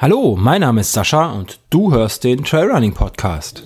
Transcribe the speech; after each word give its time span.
Hallo, 0.00 0.36
mein 0.36 0.60
Name 0.62 0.80
ist 0.80 0.92
Sascha 0.92 1.32
und 1.32 1.60
du 1.70 1.92
hörst 1.92 2.24
den 2.24 2.44
Trailrunning 2.44 2.94
Podcast. 2.94 3.62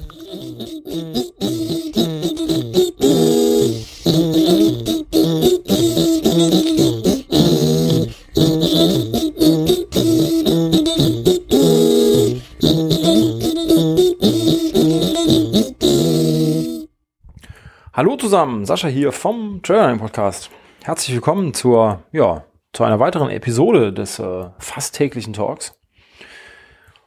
Hallo 17.92 18.16
zusammen, 18.16 18.64
Sascha 18.64 18.88
hier 18.88 19.12
vom 19.12 19.60
Trailrunning 19.62 20.00
Podcast. 20.00 20.50
Herzlich 20.82 21.14
willkommen 21.14 21.54
zur, 21.54 22.02
ja, 22.10 22.42
zu 22.72 22.84
einer 22.84 23.00
weiteren 23.00 23.30
Episode 23.30 23.92
des 23.92 24.18
äh, 24.18 24.50
fast 24.58 24.94
täglichen 24.94 25.32
Talks. 25.32 25.78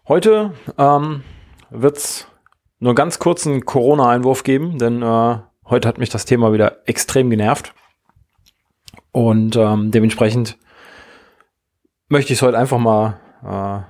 Heute 0.07 0.53
ähm, 0.77 1.23
wird 1.71 1.97
es 1.97 2.27
nur 2.79 2.91
einen 2.91 2.95
ganz 2.95 3.17
kurzen 3.17 3.65
Corona-Einwurf 3.65 4.43
geben, 4.43 4.77
denn 4.77 5.01
äh, 5.01 5.39
heute 5.65 5.87
hat 5.87 5.97
mich 5.97 6.09
das 6.09 6.25
Thema 6.25 6.53
wieder 6.53 6.87
extrem 6.87 7.29
genervt. 7.29 7.73
Und 9.11 9.55
ähm, 9.55 9.91
dementsprechend 9.91 10.57
möchte 12.09 12.33
ich 12.33 12.39
es 12.39 12.43
heute 12.43 12.57
einfach 12.57 12.77
mal 12.77 13.19
äh, 13.43 13.85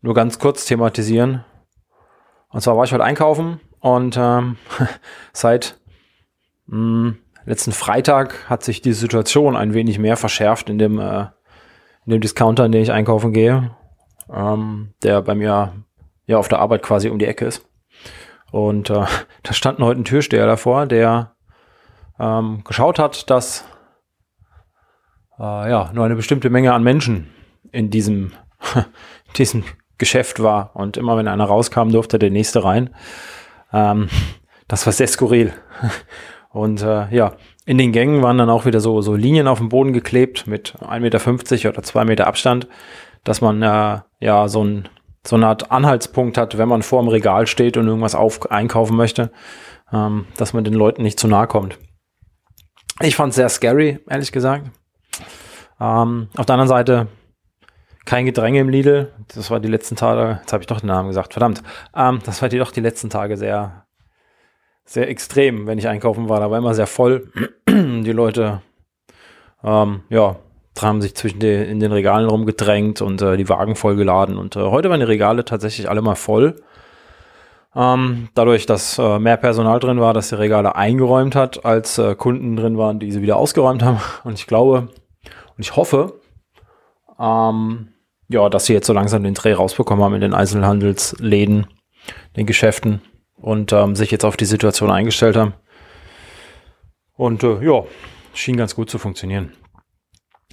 nur 0.00 0.14
ganz 0.14 0.38
kurz 0.38 0.64
thematisieren. 0.64 1.44
Und 2.48 2.62
zwar 2.62 2.76
war 2.76 2.84
ich 2.84 2.92
heute 2.92 3.04
einkaufen 3.04 3.60
und 3.80 4.16
ähm, 4.18 4.56
seit 5.32 5.78
mh, 6.66 6.76
hm, 6.76 7.18
letzten 7.46 7.72
Freitag 7.72 8.48
hat 8.50 8.62
sich 8.62 8.82
die 8.82 8.92
Situation 8.92 9.56
ein 9.56 9.72
wenig 9.72 9.98
mehr 9.98 10.16
verschärft 10.16 10.68
in 10.68 10.78
dem, 10.78 10.98
äh, 10.98 11.26
in 12.04 12.12
dem 12.12 12.20
Discounter, 12.20 12.66
in 12.66 12.72
dem 12.72 12.82
ich 12.82 12.92
einkaufen 12.92 13.32
gehe 13.32 13.70
ähm, 14.32 14.94
der 15.02 15.22
bei 15.22 15.34
mir 15.34 15.72
ja 16.26 16.38
auf 16.38 16.48
der 16.48 16.58
Arbeit 16.58 16.82
quasi 16.82 17.08
um 17.08 17.18
die 17.18 17.26
Ecke 17.26 17.44
ist. 17.44 17.66
Und 18.50 18.90
äh, 18.90 19.04
da 19.42 19.52
stand 19.52 19.78
heute 19.80 20.00
ein 20.00 20.04
Türsteher 20.04 20.46
davor, 20.46 20.86
der 20.86 21.34
ähm, 22.18 22.62
geschaut 22.64 22.98
hat, 22.98 23.28
dass 23.30 23.64
äh, 25.38 25.70
ja 25.70 25.90
nur 25.92 26.04
eine 26.04 26.16
bestimmte 26.16 26.50
Menge 26.50 26.72
an 26.72 26.82
Menschen 26.82 27.30
in 27.72 27.90
diesem, 27.90 28.32
diesem 29.36 29.64
Geschäft 29.98 30.42
war. 30.42 30.74
Und 30.74 30.96
immer 30.96 31.16
wenn 31.16 31.28
einer 31.28 31.44
rauskam, 31.44 31.90
durfte 31.90 32.18
der 32.18 32.30
nächste 32.30 32.64
rein. 32.64 32.94
Ähm, 33.72 34.08
das 34.68 34.86
war 34.86 34.92
sehr 34.92 35.08
skurril. 35.08 35.52
Und 36.56 36.80
äh, 36.80 37.14
ja, 37.14 37.34
in 37.66 37.76
den 37.76 37.92
Gängen 37.92 38.22
waren 38.22 38.38
dann 38.38 38.48
auch 38.48 38.64
wieder 38.64 38.80
so, 38.80 39.02
so 39.02 39.14
Linien 39.14 39.46
auf 39.46 39.58
dem 39.58 39.68
Boden 39.68 39.92
geklebt 39.92 40.46
mit 40.46 40.74
1,50 40.80 41.00
Meter 41.00 41.68
oder 41.68 41.82
2 41.82 42.04
Meter 42.06 42.26
Abstand, 42.26 42.66
dass 43.24 43.42
man 43.42 43.60
äh, 43.60 44.00
ja 44.20 44.48
so, 44.48 44.64
ein, 44.64 44.88
so 45.26 45.36
eine 45.36 45.48
Art 45.48 45.70
Anhaltspunkt 45.70 46.38
hat, 46.38 46.56
wenn 46.56 46.70
man 46.70 46.80
vor 46.80 47.02
dem 47.02 47.08
Regal 47.08 47.46
steht 47.46 47.76
und 47.76 47.86
irgendwas 47.86 48.14
auf, 48.14 48.50
einkaufen 48.50 48.96
möchte, 48.96 49.32
ähm, 49.92 50.24
dass 50.38 50.54
man 50.54 50.64
den 50.64 50.72
Leuten 50.72 51.02
nicht 51.02 51.20
zu 51.20 51.28
nahe 51.28 51.46
kommt. 51.46 51.78
Ich 53.02 53.16
fand 53.16 53.30
es 53.30 53.36
sehr 53.36 53.50
scary, 53.50 53.98
ehrlich 54.08 54.32
gesagt. 54.32 54.70
Ähm, 55.78 56.28
auf 56.38 56.46
der 56.46 56.54
anderen 56.54 56.68
Seite 56.68 57.08
kein 58.06 58.24
Gedränge 58.24 58.60
im 58.60 58.70
Lidl. 58.70 59.12
Das 59.34 59.50
war 59.50 59.60
die 59.60 59.68
letzten 59.68 59.96
Tage, 59.96 60.38
jetzt 60.40 60.54
habe 60.54 60.62
ich 60.62 60.68
doch 60.68 60.80
den 60.80 60.86
Namen 60.86 61.08
gesagt, 61.08 61.34
verdammt. 61.34 61.62
Ähm, 61.94 62.20
das 62.24 62.40
war 62.40 62.48
die 62.48 62.56
doch 62.56 62.70
die 62.72 62.80
letzten 62.80 63.10
Tage 63.10 63.36
sehr, 63.36 63.85
sehr 64.86 65.08
extrem, 65.08 65.66
wenn 65.66 65.78
ich 65.78 65.88
einkaufen 65.88 66.28
war. 66.28 66.40
Da 66.40 66.50
war 66.50 66.58
immer 66.58 66.74
sehr 66.74 66.86
voll. 66.86 67.30
die 67.68 68.12
Leute, 68.12 68.62
ähm, 69.62 70.02
ja, 70.08 70.36
haben 70.80 71.02
sich 71.02 71.14
zwischen 71.14 71.40
den, 71.40 71.64
in 71.64 71.80
den 71.80 71.92
Regalen 71.92 72.28
rumgedrängt 72.28 73.02
und 73.02 73.20
äh, 73.20 73.36
die 73.36 73.48
Wagen 73.48 73.76
vollgeladen. 73.76 74.38
Und 74.38 74.56
äh, 74.56 74.60
heute 74.60 74.88
waren 74.88 75.00
die 75.00 75.06
Regale 75.06 75.44
tatsächlich 75.44 75.90
alle 75.90 76.02
mal 76.02 76.14
voll. 76.14 76.56
Ähm, 77.74 78.28
dadurch, 78.34 78.64
dass 78.66 78.98
äh, 78.98 79.18
mehr 79.18 79.36
Personal 79.36 79.80
drin 79.80 80.00
war, 80.00 80.14
dass 80.14 80.30
die 80.30 80.36
Regale 80.36 80.76
eingeräumt 80.76 81.34
hat, 81.34 81.64
als 81.64 81.98
äh, 81.98 82.14
Kunden 82.14 82.56
drin 82.56 82.78
waren, 82.78 82.98
die 82.98 83.12
sie 83.12 83.22
wieder 83.22 83.36
ausgeräumt 83.36 83.82
haben. 83.82 84.00
Und 84.24 84.34
ich 84.34 84.46
glaube 84.46 84.88
und 85.56 85.64
ich 85.64 85.74
hoffe, 85.74 86.20
ähm, 87.18 87.88
ja, 88.28 88.48
dass 88.50 88.66
sie 88.66 88.74
jetzt 88.74 88.86
so 88.86 88.92
langsam 88.92 89.22
den 89.22 89.32
Dreh 89.32 89.54
rausbekommen 89.54 90.04
haben 90.04 90.14
in 90.14 90.20
den 90.20 90.34
Einzelhandelsläden, 90.34 91.66
den 92.36 92.44
Geschäften 92.46 93.00
und 93.36 93.72
ähm, 93.72 93.94
sich 93.96 94.10
jetzt 94.10 94.24
auf 94.24 94.36
die 94.36 94.44
Situation 94.44 94.90
eingestellt 94.90 95.36
haben. 95.36 95.54
Und 97.14 97.42
äh, 97.42 97.64
ja, 97.64 97.84
schien 98.34 98.56
ganz 98.56 98.74
gut 98.74 98.90
zu 98.90 98.98
funktionieren. 98.98 99.52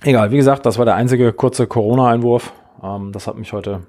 Egal, 0.02 0.32
wie 0.32 0.38
gesagt, 0.38 0.66
das 0.66 0.78
war 0.78 0.86
der 0.86 0.96
einzige 0.96 1.34
kurze 1.34 1.68
Corona-Einwurf. 1.68 2.54
Ähm, 2.82 3.12
das 3.12 3.28
hat 3.28 3.38
mich 3.38 3.54
heute, 3.54 3.88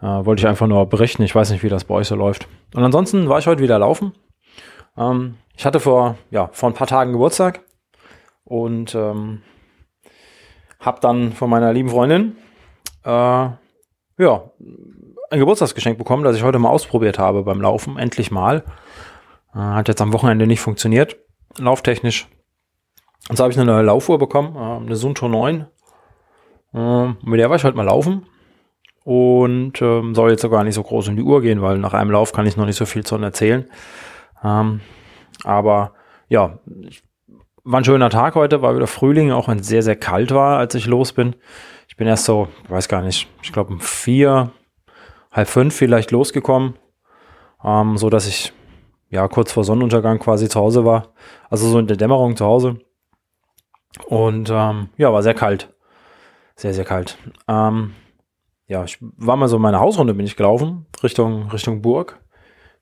äh, 0.00 0.06
wollte 0.06 0.40
ich 0.40 0.46
einfach 0.46 0.66
nur 0.66 0.86
berichten. 0.86 1.22
Ich 1.22 1.34
weiß 1.34 1.50
nicht, 1.50 1.62
wie 1.62 1.68
das 1.68 1.84
bei 1.84 1.94
euch 1.94 2.08
so 2.08 2.16
läuft. 2.16 2.48
Und 2.74 2.84
ansonsten 2.84 3.28
war 3.28 3.38
ich 3.38 3.46
heute 3.46 3.62
wieder 3.62 3.78
laufen. 3.78 4.12
Ähm, 4.96 5.36
ich 5.56 5.64
hatte 5.66 5.80
vor, 5.80 6.16
ja, 6.30 6.48
vor 6.52 6.70
ein 6.70 6.74
paar 6.74 6.86
Tagen 6.86 7.12
Geburtstag 7.12 7.60
und 8.44 8.94
ähm, 8.94 9.42
habe 10.78 11.00
dann 11.00 11.32
von 11.32 11.50
meiner 11.50 11.72
lieben 11.72 11.90
Freundin 11.90 12.36
äh, 13.04 13.48
ja, 14.20 14.50
ein 15.30 15.38
Geburtstagsgeschenk 15.38 15.96
bekommen, 15.96 16.24
das 16.24 16.36
ich 16.36 16.42
heute 16.42 16.58
mal 16.58 16.68
ausprobiert 16.68 17.18
habe 17.18 17.44
beim 17.44 17.60
Laufen. 17.60 17.96
Endlich 17.98 18.30
mal. 18.30 18.64
Äh, 19.54 19.58
hat 19.58 19.88
jetzt 19.88 20.02
am 20.02 20.12
Wochenende 20.12 20.46
nicht 20.46 20.60
funktioniert, 20.60 21.16
lauftechnisch. 21.56 22.28
Und 23.28 23.36
so 23.36 23.44
habe 23.44 23.52
ich 23.52 23.58
eine 23.58 23.70
neue 23.70 23.84
Laufuhr 23.84 24.18
bekommen, 24.18 24.56
äh, 24.56 24.86
eine 24.86 24.96
Sunto 24.96 25.28
9. 25.28 25.66
Äh, 26.74 27.06
mit 27.22 27.40
der 27.40 27.48
war 27.48 27.56
ich 27.56 27.64
heute 27.64 27.76
mal 27.76 27.86
laufen. 27.86 28.26
Und 29.04 29.80
ähm, 29.80 30.14
soll 30.14 30.30
jetzt 30.30 30.42
sogar 30.42 30.62
nicht 30.62 30.74
so 30.74 30.82
groß 30.82 31.08
in 31.08 31.16
die 31.16 31.22
Uhr 31.22 31.40
gehen, 31.40 31.62
weil 31.62 31.78
nach 31.78 31.94
einem 31.94 32.10
Lauf 32.10 32.32
kann 32.32 32.46
ich 32.46 32.56
noch 32.56 32.66
nicht 32.66 32.76
so 32.76 32.84
viel 32.84 33.04
zu 33.04 33.16
erzählen. 33.16 33.64
Ähm, 34.44 34.80
aber 35.42 35.94
ja, 36.28 36.58
war 37.64 37.80
ein 37.80 37.84
schöner 37.84 38.10
Tag 38.10 38.34
heute, 38.34 38.62
war 38.62 38.76
wieder 38.76 38.86
Frühling, 38.86 39.32
auch 39.32 39.48
wenn 39.48 39.60
es 39.60 39.68
sehr, 39.68 39.82
sehr 39.82 39.96
kalt 39.96 40.32
war, 40.32 40.58
als 40.58 40.74
ich 40.74 40.86
los 40.86 41.12
bin. 41.12 41.34
Ich 41.88 41.96
bin 41.96 42.06
erst 42.06 42.24
so, 42.24 42.48
weiß 42.68 42.88
gar 42.88 43.02
nicht, 43.02 43.28
ich 43.42 43.52
glaube 43.52 43.72
um 43.72 43.80
vier, 43.80 44.52
halb 45.30 45.48
fünf 45.48 45.74
vielleicht 45.74 46.10
losgekommen, 46.10 46.74
ähm, 47.64 47.96
so 47.96 48.10
dass 48.10 48.26
ich 48.26 48.52
ja 49.08 49.26
kurz 49.28 49.52
vor 49.52 49.64
Sonnenuntergang 49.64 50.18
quasi 50.18 50.48
zu 50.48 50.60
Hause 50.60 50.84
war. 50.84 51.12
Also 51.48 51.68
so 51.68 51.78
in 51.78 51.86
der 51.86 51.96
Dämmerung 51.96 52.36
zu 52.36 52.44
Hause. 52.44 52.78
Und 54.06 54.50
ähm, 54.50 54.88
ja, 54.96 55.12
war 55.12 55.22
sehr 55.22 55.34
kalt. 55.34 55.74
Sehr, 56.56 56.74
sehr 56.74 56.84
kalt. 56.84 57.18
Ähm, 57.48 57.94
ja, 58.66 58.84
ich 58.84 58.98
war 59.00 59.36
mal 59.36 59.48
so 59.48 59.58
meine 59.58 59.80
Hausrunde, 59.80 60.14
bin 60.14 60.26
ich 60.26 60.36
gelaufen, 60.36 60.86
Richtung, 61.02 61.50
Richtung 61.50 61.82
Burg. 61.82 62.20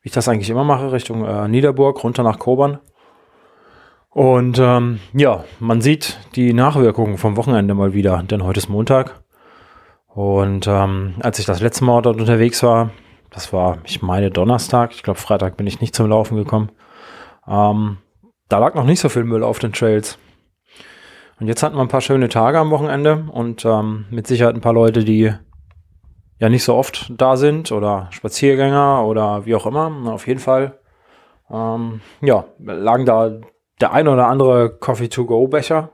Wie 0.02 0.08
ich 0.08 0.12
das 0.12 0.28
eigentlich 0.28 0.50
immer 0.50 0.64
mache, 0.64 0.92
Richtung 0.92 1.24
äh, 1.24 1.48
Niederburg, 1.48 2.02
runter 2.04 2.22
nach 2.22 2.38
Kobern. 2.38 2.78
Und 4.10 4.58
ähm, 4.58 5.00
ja, 5.12 5.44
man 5.60 5.80
sieht 5.80 6.18
die 6.34 6.52
Nachwirkungen 6.52 7.18
vom 7.18 7.36
Wochenende 7.36 7.74
mal 7.74 7.94
wieder, 7.94 8.22
denn 8.22 8.42
heute 8.44 8.58
ist 8.58 8.68
Montag. 8.68 9.22
Und 10.08 10.66
ähm, 10.66 11.14
als 11.20 11.38
ich 11.38 11.46
das 11.46 11.60
letzte 11.60 11.84
Mal 11.84 12.02
dort 12.02 12.18
unterwegs 12.18 12.62
war, 12.62 12.90
das 13.30 13.52
war, 13.52 13.78
ich 13.84 14.02
meine, 14.02 14.30
Donnerstag, 14.30 14.92
ich 14.92 15.02
glaube, 15.02 15.20
Freitag 15.20 15.56
bin 15.56 15.66
ich 15.66 15.80
nicht 15.80 15.94
zum 15.94 16.08
Laufen 16.08 16.36
gekommen, 16.36 16.70
ähm, 17.46 17.98
da 18.48 18.58
lag 18.58 18.74
noch 18.74 18.84
nicht 18.84 19.00
so 19.00 19.08
viel 19.08 19.24
Müll 19.24 19.44
auf 19.44 19.58
den 19.58 19.72
Trails. 19.72 20.18
Und 21.38 21.46
jetzt 21.46 21.62
hatten 21.62 21.76
wir 21.76 21.82
ein 21.82 21.88
paar 21.88 22.00
schöne 22.00 22.28
Tage 22.28 22.58
am 22.58 22.70
Wochenende 22.70 23.26
und 23.30 23.64
ähm, 23.64 24.06
mit 24.10 24.26
Sicherheit 24.26 24.54
ein 24.54 24.60
paar 24.60 24.72
Leute, 24.72 25.04
die 25.04 25.32
ja 26.40 26.48
nicht 26.48 26.64
so 26.64 26.74
oft 26.74 27.12
da 27.16 27.36
sind 27.36 27.70
oder 27.70 28.08
Spaziergänger 28.10 29.04
oder 29.04 29.44
wie 29.44 29.54
auch 29.54 29.66
immer. 29.66 29.92
Auf 30.06 30.26
jeden 30.26 30.40
Fall, 30.40 30.78
ähm, 31.50 32.00
ja, 32.22 32.44
lagen 32.58 33.06
da 33.06 33.38
der 33.80 33.92
ein 33.92 34.08
oder 34.08 34.26
andere 34.26 34.70
Coffee-to-go-Becher 34.78 35.90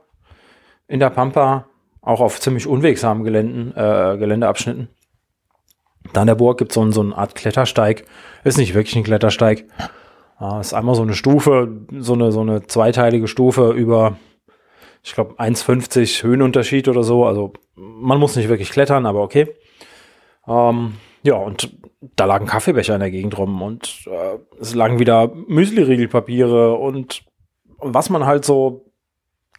in 0.86 1.00
der 1.00 1.10
Pampa, 1.10 1.66
auch 2.04 2.20
auf 2.20 2.40
ziemlich 2.40 2.66
unwegsamen 2.66 3.24
Geländen, 3.24 3.72
äh, 3.76 4.16
Geländeabschnitten. 4.18 4.88
Da 6.12 6.20
an 6.20 6.26
der 6.26 6.34
Burg 6.34 6.58
gibt 6.58 6.72
so 6.72 6.84
es 6.84 6.94
so 6.94 7.00
eine 7.00 7.16
Art 7.16 7.34
Klettersteig. 7.34 8.04
Ist 8.44 8.58
nicht 8.58 8.74
wirklich 8.74 8.94
ein 8.96 9.04
Klettersteig. 9.04 9.64
Äh, 10.40 10.60
ist 10.60 10.74
einmal 10.74 10.94
so 10.94 11.02
eine 11.02 11.14
Stufe, 11.14 11.68
so 11.98 12.12
eine, 12.12 12.30
so 12.30 12.40
eine 12.40 12.66
zweiteilige 12.66 13.26
Stufe 13.26 13.72
über 13.72 14.16
ich 15.04 15.12
glaube, 15.12 15.34
1,50 15.34 16.22
Höhenunterschied 16.22 16.88
oder 16.88 17.02
so. 17.04 17.26
Also 17.26 17.52
man 17.76 18.18
muss 18.18 18.36
nicht 18.36 18.48
wirklich 18.48 18.70
klettern, 18.70 19.04
aber 19.04 19.20
okay. 19.20 19.54
Ähm, 20.48 20.94
ja, 21.22 21.34
und 21.34 21.76
da 22.16 22.24
lagen 22.24 22.46
Kaffeebecher 22.46 22.94
in 22.94 23.00
der 23.00 23.10
Gegend 23.10 23.36
rum 23.36 23.60
und 23.62 24.06
äh, 24.06 24.38
es 24.60 24.74
lagen 24.74 24.98
wieder 24.98 25.30
Müsli-Riegelpapiere 25.46 26.74
und 26.74 27.24
was 27.78 28.08
man 28.08 28.24
halt 28.24 28.44
so, 28.44 28.92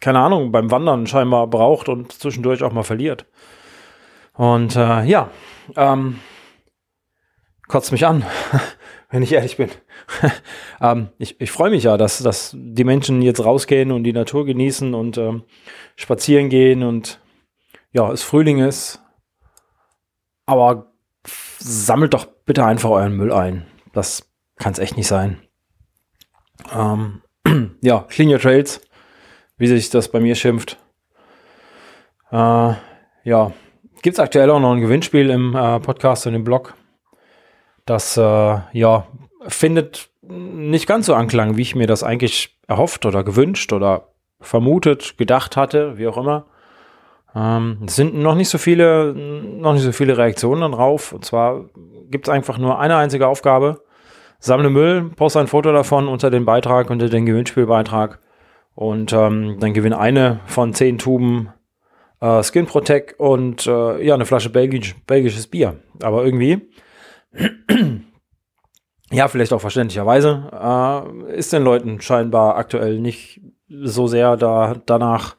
keine 0.00 0.20
Ahnung, 0.20 0.52
beim 0.52 0.70
Wandern 0.70 1.06
scheinbar 1.06 1.46
braucht 1.46 1.88
und 1.88 2.12
zwischendurch 2.12 2.62
auch 2.62 2.72
mal 2.72 2.82
verliert. 2.82 3.26
Und 4.34 4.76
äh, 4.76 5.04
ja, 5.04 5.30
ähm, 5.76 6.18
kotzt 7.68 7.92
mich 7.92 8.06
an. 8.06 8.24
wenn 9.10 9.22
ich 9.22 9.32
ehrlich 9.32 9.56
bin. 9.56 9.70
ähm, 10.80 11.08
ich 11.18 11.40
ich 11.40 11.50
freue 11.50 11.70
mich 11.70 11.84
ja, 11.84 11.96
dass, 11.96 12.18
dass 12.18 12.54
die 12.54 12.84
Menschen 12.84 13.22
jetzt 13.22 13.44
rausgehen 13.44 13.92
und 13.92 14.04
die 14.04 14.12
Natur 14.12 14.44
genießen 14.44 14.94
und 14.94 15.16
ähm, 15.18 15.44
spazieren 15.96 16.48
gehen 16.48 16.82
und 16.82 17.20
ja, 17.92 18.10
es 18.12 18.22
Frühling 18.22 18.58
ist. 18.58 19.00
Aber 20.44 20.92
sammelt 21.58 22.14
doch 22.14 22.26
bitte 22.26 22.64
einfach 22.64 22.90
euren 22.90 23.16
Müll 23.16 23.32
ein. 23.32 23.66
Das 23.92 24.30
kann 24.56 24.72
es 24.72 24.78
echt 24.78 24.96
nicht 24.96 25.08
sein. 25.08 25.40
Ähm, 26.72 27.22
ja, 27.80 28.00
Clean 28.08 28.30
Your 28.30 28.38
Trails, 28.38 28.80
wie 29.58 29.66
sich 29.66 29.90
das 29.90 30.08
bei 30.08 30.20
mir 30.20 30.34
schimpft. 30.34 30.78
Äh, 32.30 32.74
ja, 33.24 33.52
gibt 34.02 34.14
es 34.14 34.20
aktuell 34.20 34.50
auch 34.50 34.60
noch 34.60 34.72
ein 34.72 34.80
Gewinnspiel 34.80 35.30
im 35.30 35.54
äh, 35.54 35.80
Podcast 35.80 36.26
und 36.26 36.34
im 36.34 36.44
Blog. 36.44 36.74
Das 37.84 38.16
äh, 38.16 38.20
ja 38.72 39.06
findet 39.48 40.10
nicht 40.22 40.86
ganz 40.86 41.06
so 41.06 41.14
Anklang, 41.14 41.56
wie 41.56 41.62
ich 41.62 41.74
mir 41.74 41.86
das 41.86 42.02
eigentlich 42.02 42.58
erhofft 42.66 43.06
oder 43.06 43.22
gewünscht 43.22 43.72
oder 43.72 44.08
vermutet, 44.40 45.16
gedacht 45.18 45.56
hatte, 45.56 45.98
wie 45.98 46.08
auch 46.08 46.18
immer. 46.18 46.46
Ähm, 47.34 47.78
es 47.86 47.96
sind 47.96 48.14
noch 48.14 48.34
nicht 48.34 48.48
so 48.48 48.58
viele, 48.58 49.14
noch 49.14 49.72
nicht 49.72 49.82
so 49.82 49.92
viele 49.92 50.18
Reaktionen 50.18 50.72
darauf. 50.72 51.12
Und 51.12 51.24
zwar 51.24 51.66
gibt 52.10 52.26
es 52.26 52.32
einfach 52.32 52.58
nur 52.58 52.80
eine 52.80 52.96
einzige 52.96 53.28
Aufgabe. 53.28 53.82
Sammle 54.38 54.70
Müll, 54.70 55.10
poste 55.16 55.40
ein 55.40 55.46
Foto 55.46 55.72
davon 55.72 56.08
unter 56.08 56.30
den 56.30 56.44
Beitrag, 56.44 56.90
unter 56.90 57.08
den 57.08 57.24
Gewinnspielbeitrag 57.24 58.18
und 58.76 59.12
ähm, 59.14 59.56
dann 59.58 59.72
gewinne 59.72 59.98
eine 59.98 60.40
von 60.46 60.74
zehn 60.74 60.98
Tuben 60.98 61.48
äh, 62.20 62.42
Skin 62.42 62.66
Protect 62.66 63.18
und 63.18 63.66
äh, 63.66 64.04
ja, 64.04 64.14
eine 64.14 64.26
Flasche 64.26 64.50
Belgisch, 64.50 64.94
belgisches 65.06 65.46
Bier. 65.48 65.80
Aber 66.02 66.24
irgendwie, 66.24 66.68
ja, 69.10 69.28
vielleicht 69.28 69.54
auch 69.54 69.62
verständlicherweise, 69.62 70.50
äh, 70.52 71.36
ist 71.38 71.54
den 71.54 71.64
Leuten 71.64 72.02
scheinbar 72.02 72.56
aktuell 72.56 73.00
nicht 73.00 73.40
so 73.68 74.06
sehr 74.06 74.36
da, 74.36 74.76
danach, 74.84 75.36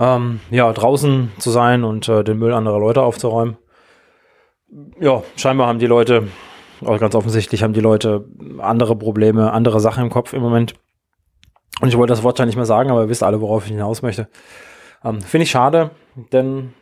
ähm, 0.00 0.40
ja, 0.50 0.72
draußen 0.72 1.30
zu 1.38 1.50
sein 1.50 1.84
und 1.84 2.08
äh, 2.08 2.24
den 2.24 2.38
Müll 2.38 2.52
anderer 2.52 2.80
Leute 2.80 3.02
aufzuräumen. 3.02 3.58
Ja, 4.98 5.22
scheinbar 5.36 5.68
haben 5.68 5.78
die 5.78 5.86
Leute, 5.86 6.28
ganz 6.80 7.14
offensichtlich 7.14 7.62
haben 7.62 7.74
die 7.74 7.80
Leute 7.80 8.24
andere 8.58 8.96
Probleme, 8.96 9.52
andere 9.52 9.78
Sachen 9.78 10.02
im 10.02 10.10
Kopf 10.10 10.32
im 10.32 10.42
Moment. 10.42 10.74
Und 11.80 11.88
ich 11.88 11.96
wollte 11.96 12.12
das 12.12 12.22
Wort 12.22 12.38
ja 12.38 12.46
nicht 12.46 12.56
mehr 12.56 12.66
sagen, 12.66 12.90
aber 12.90 13.02
ihr 13.02 13.08
wisst 13.08 13.22
alle, 13.22 13.40
worauf 13.40 13.64
ich 13.64 13.72
hinaus 13.72 14.02
möchte. 14.02 14.28
Ähm, 15.04 15.20
Finde 15.22 15.44
ich 15.44 15.50
schade, 15.50 15.90
denn 16.32 16.74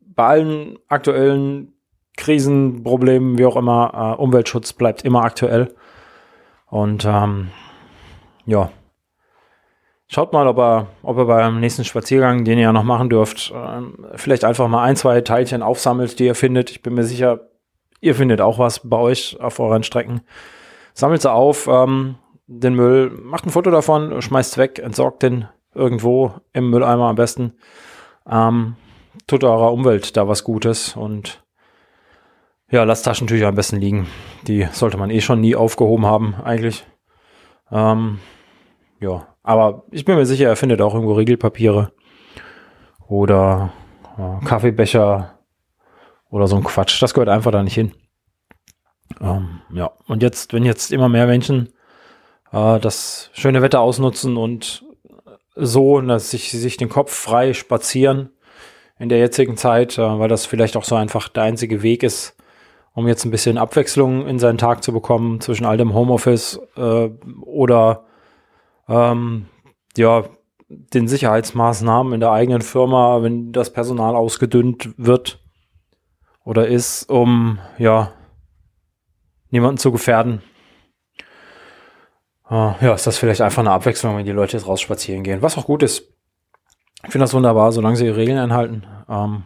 bei 0.00 0.24
allen 0.24 0.78
aktuellen 0.88 1.72
Krisen, 2.16 2.84
Problemen, 2.84 3.38
wie 3.38 3.46
auch 3.46 3.56
immer, 3.56 4.16
äh, 4.18 4.22
Umweltschutz 4.22 4.72
bleibt 4.72 5.02
immer 5.02 5.24
aktuell. 5.24 5.74
Und 6.66 7.04
ähm, 7.04 7.50
ja, 8.46 8.70
schaut 10.06 10.32
mal, 10.32 10.46
ob 10.46 10.58
er, 10.58 10.86
ob 11.02 11.16
er 11.18 11.24
beim 11.24 11.60
nächsten 11.60 11.84
Spaziergang, 11.84 12.44
den 12.44 12.58
ihr 12.58 12.64
ja 12.64 12.72
noch 12.72 12.84
machen 12.84 13.08
dürft, 13.10 13.52
äh, 13.52 14.16
vielleicht 14.16 14.44
einfach 14.44 14.68
mal 14.68 14.84
ein, 14.84 14.96
zwei 14.96 15.20
Teilchen 15.22 15.62
aufsammelt, 15.62 16.18
die 16.18 16.26
ihr 16.26 16.34
findet. 16.34 16.70
Ich 16.70 16.82
bin 16.82 16.94
mir 16.94 17.04
sicher, 17.04 17.40
ihr 18.00 18.14
findet 18.14 18.40
auch 18.40 18.58
was 18.58 18.88
bei 18.88 18.98
euch 18.98 19.40
auf 19.40 19.58
euren 19.58 19.82
Strecken. 19.82 20.20
Sammelt 20.92 21.22
sie 21.22 21.32
auf, 21.32 21.66
ähm, 21.66 22.16
den 22.46 22.74
Müll, 22.74 23.10
macht 23.10 23.46
ein 23.46 23.50
Foto 23.50 23.70
davon, 23.70 24.20
schmeißt 24.20 24.58
weg, 24.58 24.78
entsorgt 24.78 25.22
den 25.22 25.48
irgendwo 25.74 26.34
im 26.52 26.70
Mülleimer 26.70 27.08
am 27.08 27.16
besten. 27.16 27.54
Ähm, 28.28 28.76
tut 29.26 29.44
eurer 29.44 29.72
Umwelt 29.72 30.16
da 30.16 30.28
was 30.28 30.44
Gutes 30.44 30.96
und 30.96 31.42
ja, 32.70 32.84
lasst 32.84 33.04
Taschentücher 33.04 33.48
am 33.48 33.54
besten 33.54 33.76
liegen. 33.76 34.08
Die 34.46 34.66
sollte 34.72 34.96
man 34.96 35.10
eh 35.10 35.20
schon 35.20 35.40
nie 35.40 35.54
aufgehoben 35.54 36.06
haben, 36.06 36.34
eigentlich. 36.42 36.86
Ähm, 37.70 38.18
ja, 39.00 39.26
aber 39.42 39.84
ich 39.90 40.04
bin 40.04 40.16
mir 40.16 40.26
sicher, 40.26 40.48
er 40.48 40.56
findet 40.56 40.80
auch 40.80 40.94
irgendwo 40.94 41.14
Regelpapiere 41.14 41.92
oder 43.06 43.72
äh, 44.18 44.44
Kaffeebecher 44.44 45.38
oder 46.30 46.46
so 46.46 46.56
ein 46.56 46.64
Quatsch. 46.64 47.00
Das 47.02 47.14
gehört 47.14 47.28
einfach 47.28 47.52
da 47.52 47.62
nicht 47.62 47.74
hin. 47.74 47.92
Ähm, 49.20 49.60
ja, 49.72 49.92
und 50.06 50.22
jetzt, 50.22 50.52
wenn 50.52 50.64
jetzt 50.64 50.92
immer 50.92 51.08
mehr 51.08 51.26
Menschen 51.26 51.73
äh, 52.54 52.80
das 52.80 53.30
schöne 53.32 53.62
Wetter 53.62 53.80
ausnutzen 53.80 54.36
und 54.36 54.84
so, 55.56 56.00
dass 56.00 56.30
sich, 56.30 56.50
sich 56.50 56.76
den 56.76 56.88
Kopf 56.88 57.12
frei 57.12 57.52
spazieren 57.52 58.30
in 58.98 59.08
der 59.08 59.18
jetzigen 59.18 59.56
Zeit, 59.56 59.98
äh, 59.98 60.18
weil 60.18 60.28
das 60.28 60.46
vielleicht 60.46 60.76
auch 60.76 60.84
so 60.84 60.94
einfach 60.94 61.28
der 61.28 61.42
einzige 61.42 61.82
Weg 61.82 62.02
ist, 62.02 62.36
um 62.92 63.08
jetzt 63.08 63.24
ein 63.24 63.30
bisschen 63.30 63.58
Abwechslung 63.58 64.26
in 64.26 64.38
seinen 64.38 64.58
Tag 64.58 64.84
zu 64.84 64.92
bekommen 64.92 65.40
zwischen 65.40 65.66
all 65.66 65.76
dem 65.76 65.94
Homeoffice 65.94 66.60
äh, 66.76 67.10
oder 67.42 68.04
ähm, 68.88 69.46
ja, 69.96 70.24
den 70.68 71.08
Sicherheitsmaßnahmen 71.08 72.12
in 72.12 72.20
der 72.20 72.32
eigenen 72.32 72.62
Firma, 72.62 73.22
wenn 73.22 73.52
das 73.52 73.72
Personal 73.72 74.16
ausgedünnt 74.16 74.90
wird 74.96 75.40
oder 76.44 76.66
ist, 76.68 77.08
um 77.10 77.58
ja 77.78 78.12
niemanden 79.50 79.78
zu 79.78 79.92
gefährden. 79.92 80.42
Uh, 82.50 82.74
ja, 82.80 82.92
ist 82.94 83.06
das 83.06 83.16
vielleicht 83.16 83.40
einfach 83.40 83.60
eine 83.60 83.70
Abwechslung, 83.70 84.16
wenn 84.16 84.26
die 84.26 84.32
Leute 84.32 84.56
jetzt 84.56 84.66
raus 84.66 84.80
spazieren 84.80 85.22
gehen. 85.22 85.40
Was 85.40 85.56
auch 85.56 85.64
gut 85.64 85.82
ist. 85.82 86.12
Ich 87.04 87.10
finde 87.10 87.24
das 87.24 87.34
wunderbar, 87.34 87.72
solange 87.72 87.96
sie 87.96 88.06
ihre 88.06 88.16
Regeln 88.16 88.38
einhalten. 88.38 88.86
Ähm, 89.08 89.44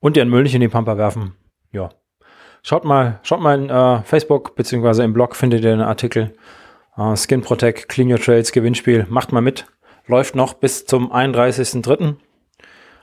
und 0.00 0.16
ihren 0.16 0.28
Müll 0.28 0.42
nicht 0.42 0.54
in 0.54 0.60
die 0.60 0.68
Pampa 0.68 0.96
werfen. 0.96 1.34
Ja. 1.72 1.90
Schaut 2.62 2.84
mal, 2.84 3.20
schaut 3.22 3.40
mal 3.40 3.58
in 3.58 3.70
uh, 3.70 4.02
Facebook 4.04 4.54
beziehungsweise 4.56 5.04
im 5.04 5.12
Blog 5.12 5.36
findet 5.36 5.64
ihr 5.64 5.72
einen 5.72 5.80
Artikel. 5.80 6.34
Uh, 6.96 7.14
Skin 7.16 7.42
Protect, 7.42 7.88
Clean 7.88 8.10
Your 8.10 8.18
Trails, 8.18 8.52
Gewinnspiel. 8.52 9.06
Macht 9.08 9.32
mal 9.32 9.40
mit. 9.40 9.66
Läuft 10.06 10.34
noch 10.34 10.54
bis 10.54 10.86
zum 10.86 11.12
31.03. 11.12 12.16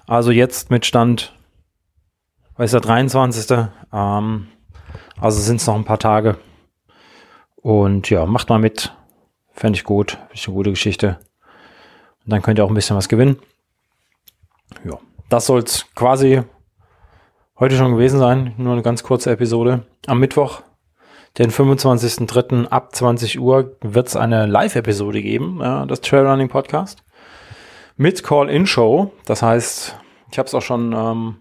Also 0.08 0.32
jetzt 0.32 0.72
mit 0.72 0.86
Stand, 0.86 1.34
weiß 2.58 2.72
der 2.72 2.82
23. 2.82 3.68
Ähm, 3.94 4.48
also 5.20 5.40
sind 5.40 5.62
es 5.62 5.68
noch 5.68 5.76
ein 5.76 5.86
paar 5.86 6.00
Tage. 6.00 6.38
Und 7.56 8.10
ja, 8.10 8.26
macht 8.26 8.50
mal 8.50 8.60
mit. 8.60 8.94
Fände 9.56 9.78
ich 9.78 9.86
gut. 9.86 10.18
Ist 10.34 10.48
eine 10.48 10.56
gute 10.56 10.70
Geschichte. 10.70 11.18
Und 12.26 12.32
dann 12.32 12.42
könnt 12.42 12.60
ihr 12.60 12.66
auch 12.66 12.70
ein 12.70 12.76
bisschen 12.76 12.98
was 12.98 13.10
gewinnen. 13.10 13.40
Ja, 14.84 15.00
das 15.30 15.46
soll 15.46 15.62
es 15.62 15.86
quasi 15.96 16.44
heute 17.58 17.78
schon 17.78 17.94
gewesen 17.94 18.20
sein. 18.20 18.54
Nur 18.58 18.74
eine 18.74 18.82
ganz 18.82 19.04
kurze 19.04 19.32
Episode. 19.32 19.86
Am 20.08 20.20
Mittwoch, 20.20 20.62
den 21.38 21.52
25.03. 21.52 22.68
ab 22.68 22.94
20 22.96 23.40
Uhr 23.40 23.78
wird 23.82 24.08
es 24.08 24.16
eine 24.16 24.46
Live-Episode 24.46 25.22
geben, 25.22 25.60
ja, 25.62 25.86
das 25.86 26.02
Trailrunning 26.02 26.50
Podcast. 26.50 27.04
Mit 27.96 28.24
Call-In-Show. 28.24 29.12
Das 29.26 29.42
heißt, 29.42 29.98
ich 30.32 30.38
habe 30.38 30.48
es 30.48 30.54
auch 30.54 30.62
schon 30.62 30.92
ähm, 30.94 31.38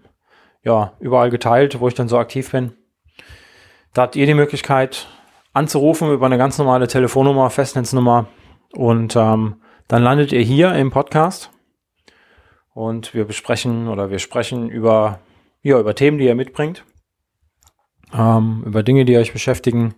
ja, 0.63 0.93
überall 0.99 1.29
geteilt, 1.29 1.79
wo 1.81 1.87
ich 1.89 1.95
dann 1.95 2.07
so 2.07 2.17
aktiv 2.17 2.51
bin. 2.51 2.73
Da 3.93 4.03
habt 4.03 4.15
ihr 4.15 4.25
die 4.25 4.33
Möglichkeit, 4.33 5.07
anzurufen 5.55 6.11
über 6.11 6.25
eine 6.25 6.37
ganz 6.37 6.57
normale 6.57 6.87
Telefonnummer, 6.87 7.49
Festnetznummer. 7.49 8.27
Und 8.73 9.15
ähm, 9.15 9.55
dann 9.87 10.03
landet 10.03 10.31
ihr 10.33 10.41
hier 10.41 10.73
im 10.75 10.91
Podcast. 10.91 11.49
Und 12.73 13.13
wir 13.13 13.23
besprechen 13.25 13.87
oder 13.87 14.09
wir 14.09 14.19
sprechen 14.19 14.69
über, 14.69 15.19
ja, 15.61 15.79
über 15.79 15.95
Themen, 15.95 16.17
die 16.17 16.25
ihr 16.25 16.35
mitbringt. 16.35 16.83
Ähm, 18.13 18.63
über 18.65 18.83
Dinge, 18.83 19.05
die 19.05 19.17
euch 19.17 19.31
beschäftigen. 19.31 19.95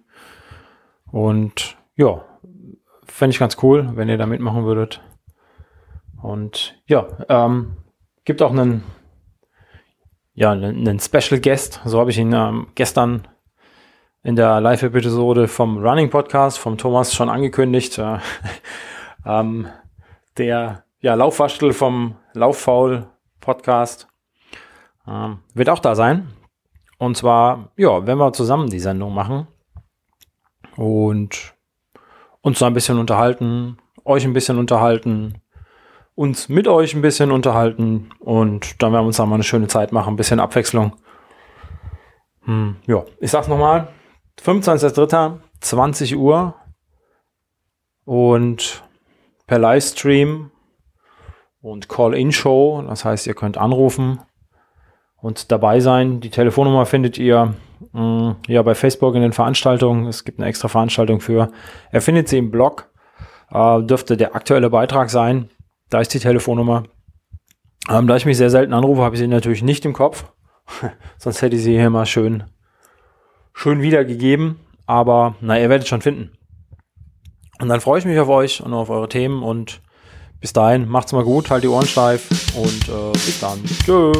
Und 1.11 1.75
ja, 1.95 2.23
fände 3.05 3.31
ich 3.31 3.39
ganz 3.39 3.57
cool, 3.63 3.89
wenn 3.95 4.09
ihr 4.09 4.17
da 4.19 4.27
mitmachen 4.27 4.63
würdet. 4.63 5.01
Und 6.21 6.79
ja, 6.85 7.07
ähm, 7.29 7.77
gibt 8.25 8.43
auch 8.43 8.51
einen, 8.51 8.83
ja, 10.35 10.51
einen 10.51 10.99
Special 10.99 11.41
Guest. 11.41 11.81
So 11.85 11.99
habe 11.99 12.11
ich 12.11 12.19
ihn 12.19 12.33
ähm, 12.33 12.67
gestern 12.75 13.27
in 14.27 14.35
der 14.35 14.59
Live-Episode 14.59 15.47
vom 15.47 15.77
Running 15.77 16.09
Podcast 16.09 16.59
vom 16.59 16.77
Thomas 16.77 17.15
schon 17.15 17.29
angekündigt. 17.29 17.97
Äh, 17.97 18.17
ähm, 19.25 19.69
der 20.35 20.83
ja, 20.99 21.13
Laufwaschtel 21.13 21.71
vom 21.71 22.15
Lauffaul 22.33 23.07
Podcast 23.39 24.09
ähm, 25.07 25.39
wird 25.53 25.69
auch 25.69 25.79
da 25.79 25.95
sein. 25.95 26.27
Und 26.97 27.15
zwar, 27.15 27.71
ja, 27.77 28.05
wenn 28.05 28.17
wir 28.17 28.33
zusammen 28.33 28.69
die 28.69 28.81
Sendung 28.81 29.13
machen 29.13 29.47
und 30.75 31.53
uns 32.41 32.59
da 32.59 32.67
ein 32.67 32.73
bisschen 32.73 32.99
unterhalten, 32.99 33.77
euch 34.03 34.25
ein 34.25 34.33
bisschen 34.33 34.57
unterhalten, 34.57 35.35
uns 36.15 36.49
mit 36.49 36.67
euch 36.67 36.93
ein 36.93 37.01
bisschen 37.01 37.31
unterhalten 37.31 38.09
und 38.19 38.83
dann 38.83 38.91
werden 38.91 39.03
wir 39.03 39.07
uns 39.07 39.17
da 39.17 39.25
mal 39.25 39.35
eine 39.35 39.43
schöne 39.43 39.67
Zeit 39.67 39.93
machen, 39.93 40.15
ein 40.15 40.17
bisschen 40.17 40.41
Abwechslung. 40.41 40.97
Hm, 42.43 42.75
ja, 42.87 43.05
ich 43.21 43.31
sag's 43.31 43.47
nochmal, 43.47 43.87
25.03. 44.41 45.39
20 45.59 46.17
Uhr 46.17 46.55
und 48.05 48.83
per 49.47 49.59
Livestream 49.59 50.51
und 51.61 51.89
Call-In-Show. 51.89 52.83
Das 52.87 53.05
heißt, 53.05 53.27
ihr 53.27 53.33
könnt 53.33 53.57
anrufen 53.57 54.19
und 55.17 55.51
dabei 55.51 55.79
sein. 55.79 56.19
Die 56.19 56.29
Telefonnummer 56.29 56.85
findet 56.85 57.17
ihr 57.17 57.55
mh, 57.91 58.01
mm, 58.01 58.35
ja, 58.47 58.61
bei 58.61 58.75
Facebook 58.75 59.15
in 59.15 59.21
den 59.21 59.33
Veranstaltungen. 59.33 60.07
Es 60.07 60.23
gibt 60.23 60.39
eine 60.39 60.47
extra 60.47 60.67
Veranstaltung 60.67 61.19
für. 61.19 61.51
Er 61.91 62.01
findet 62.01 62.27
sie 62.29 62.37
im 62.37 62.51
Blog. 62.51 62.89
Äh, 63.51 63.81
dürfte 63.83 64.17
der 64.17 64.35
aktuelle 64.35 64.69
Beitrag 64.69 65.09
sein. 65.09 65.49
Da 65.89 66.01
ist 66.01 66.13
die 66.13 66.19
Telefonnummer. 66.19 66.83
Ähm, 67.89 68.07
da 68.07 68.15
ich 68.15 68.25
mich 68.25 68.37
sehr 68.37 68.49
selten 68.49 68.73
anrufe, 68.73 69.01
habe 69.01 69.15
ich 69.15 69.19
sie 69.19 69.27
natürlich 69.27 69.63
nicht 69.63 69.85
im 69.85 69.93
Kopf. 69.93 70.31
Sonst 71.17 71.41
hätte 71.41 71.55
ich 71.55 71.63
sie 71.63 71.77
hier 71.77 71.89
mal 71.89 72.05
schön, 72.05 72.43
schön 73.57 73.81
wiedergegeben. 73.81 74.59
Aber 74.85 75.35
na, 75.41 75.59
ihr 75.59 75.69
werdet 75.69 75.87
schon 75.87 76.01
finden. 76.01 76.31
Und 77.59 77.67
dann 77.67 77.81
freue 77.81 77.99
ich 77.99 78.05
mich 78.05 78.19
auf 78.19 78.29
euch 78.29 78.61
und 78.61 78.73
auf 78.73 78.89
eure 78.89 79.09
Themen 79.09 79.43
und 79.43 79.81
bis 80.39 80.53
dahin, 80.53 80.87
macht's 80.87 81.11
mal 81.11 81.23
gut, 81.23 81.49
halt 81.49 81.63
die 81.63 81.67
Ohren 81.67 81.87
steif 81.87 82.29
und 82.55 82.87
äh, 82.87 83.11
bis 83.13 83.39
dann. 83.39 83.59
Tschö. 83.83 84.13